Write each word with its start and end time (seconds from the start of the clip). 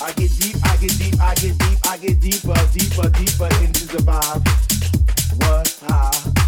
I 0.00 0.12
get 0.12 0.30
deep, 0.38 0.56
I 0.64 0.76
get 0.76 0.96
deep, 0.98 1.20
I 1.20 1.34
get 1.34 1.58
deep, 1.58 1.78
I 1.86 1.96
get 1.98 2.20
deeper, 2.20 2.54
deeper, 2.72 3.10
deeper 3.10 3.48
into 3.64 3.86
the 3.88 4.02
vibe. 4.06 4.46
What? 5.40 6.47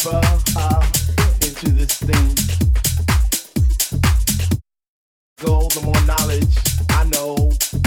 Deeper 0.00 0.20
into 1.42 1.70
this 1.70 1.98
thing. 1.98 2.34
The 5.38 5.80
more 5.84 6.02
knowledge 6.06 6.56
I 6.90 7.04
know 7.04 7.34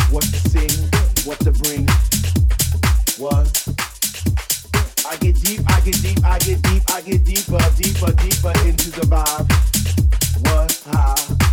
what 0.09 0.23
to 0.23 0.49
sing, 0.49 0.69
what 1.25 1.39
to 1.39 1.51
bring. 1.51 1.88
What? 3.17 3.49
I 5.05 5.17
get 5.17 5.36
deep, 5.41 5.62
I 5.67 5.81
get 5.81 6.01
deep, 6.01 6.23
I 6.23 6.39
get 6.39 6.62
deep, 6.62 6.83
I 6.89 7.01
get 7.01 7.25
deeper, 7.25 7.59
deeper, 7.77 8.12
deeper 8.23 8.53
into 8.67 8.91
the 8.91 9.05
vibe. 9.09 9.49
What? 10.45 10.83
Ah. 10.88 11.52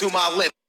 To 0.00 0.08
my 0.08 0.34
lips. 0.34 0.59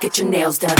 get 0.00 0.18
your 0.18 0.28
nails 0.28 0.58
done. 0.58 0.76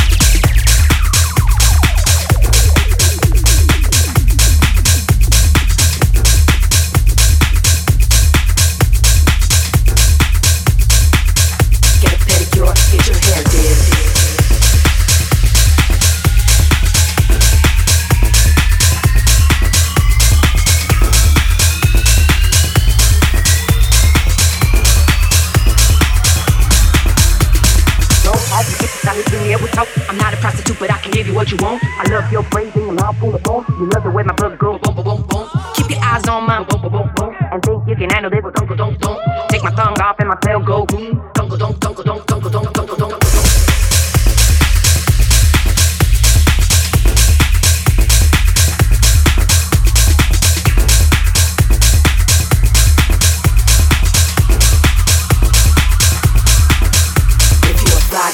what 31.46 31.60
you 31.60 31.64
want. 31.64 31.84
I 31.84 32.04
love 32.10 32.32
your 32.32 32.42
brains 32.44 32.74
and 32.74 32.84
your 32.86 32.92
mouth 32.92 33.16
full 33.18 33.34
of 33.34 33.42
bones. 33.42 33.66
You 33.68 33.88
love 33.88 34.02
the 34.02 34.10
way 34.10 34.22
my 34.22 34.34
blood 34.34 34.58
goes. 34.58 34.80
Boom, 34.80 34.94
boom, 34.94 35.04
boom, 35.04 35.22
boom. 35.28 35.48
Keep 35.74 35.90
your 35.90 36.02
eyes 36.02 36.26
on 36.26 36.46
mine. 36.46 36.66
Boom, 36.68 36.82
boom, 36.82 36.92
boom, 36.92 37.10
boom. 37.14 37.36
And 37.52 37.62
think 37.62 37.88
you 37.88 37.96
can 37.96 38.10
handle 38.10 38.30
this. 38.30 38.42
Don't, 38.42 38.66
don't, 38.68 38.76
don't, 38.76 39.00
don't. 39.00 39.48
Take 39.48 39.62
my 39.62 39.70
tongue 39.70 40.00
off 40.00 40.16
and 40.18 40.28
my 40.28 40.36
tail 40.42 40.60
go 40.60 40.84
boom. 40.86 41.22
Don't, 41.34 41.48
don't, 41.48 41.80
don't, 41.80 41.80
don't, 41.80 42.26
don't, 42.26 42.26
don't, 42.26 42.52
don't, 42.52 42.98
don't. 42.98 43.22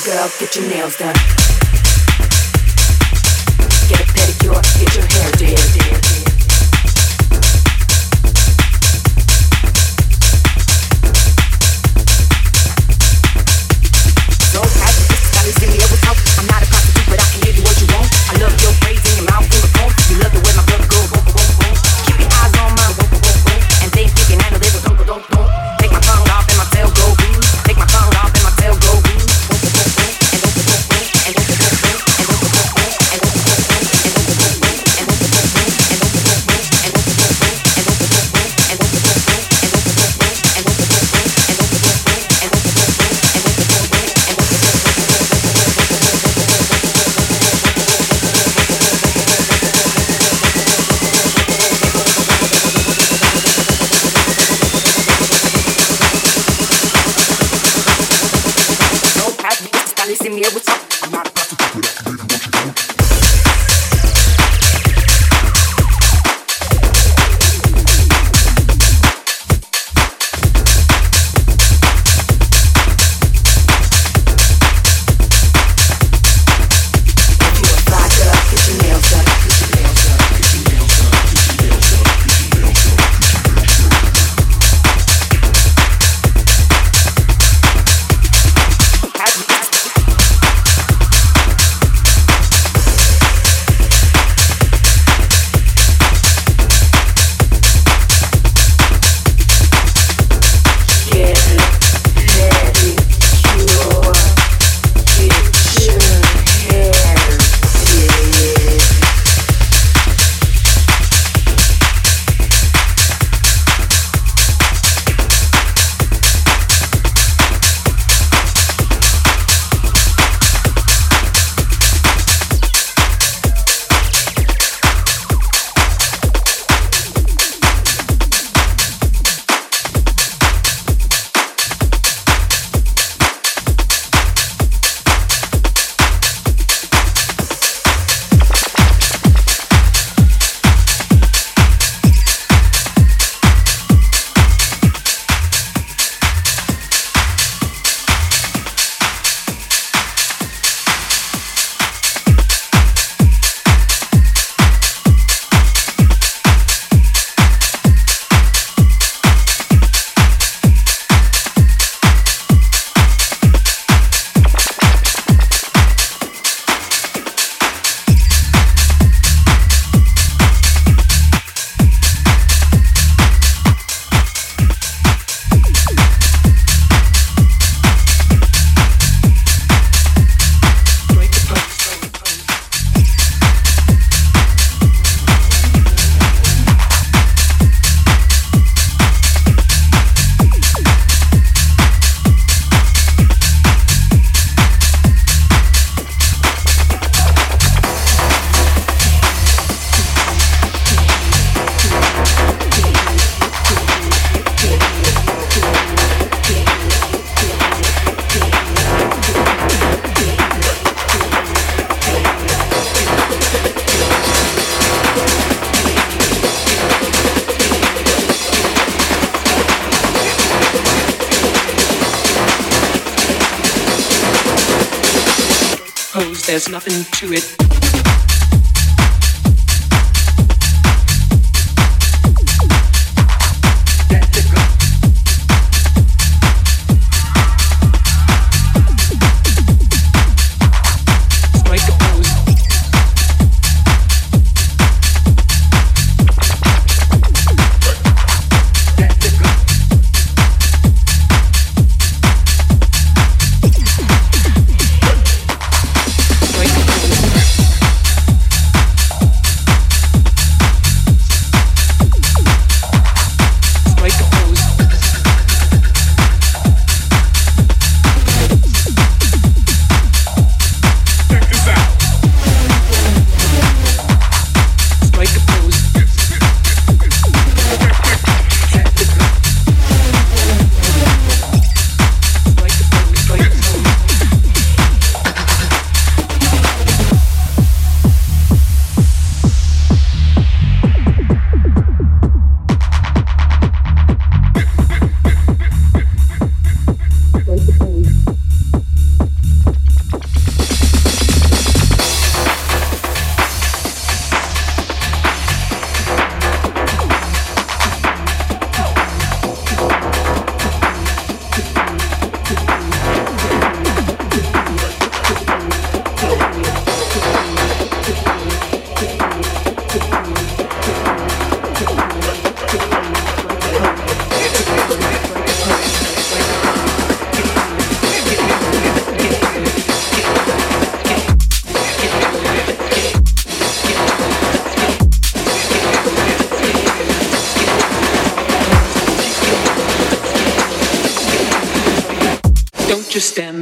girl, 0.05 0.29
get 0.41 0.57
your 0.57 0.69
nails 0.69 0.97
done. 0.97 1.22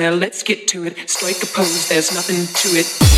There, 0.00 0.10
let's 0.12 0.42
get 0.42 0.66
to 0.68 0.84
it. 0.84 0.96
Strike 1.08 1.42
a 1.42 1.46
pose, 1.46 1.88
there's 1.88 2.12
nothing 2.12 2.46
to 2.62 2.78
it. 2.78 3.09